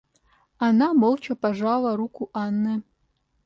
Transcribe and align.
Она 0.57 0.87
молча 0.95 1.35
пожала 1.35 1.95
руку 1.95 2.31
Анны. 2.33 2.81